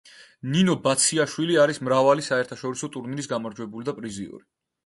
[0.53, 4.43] ნინო ბაციაშვილი არის მრავალი საერთაშორისო ტურნირის გამარჯვებული და პრიზიორი.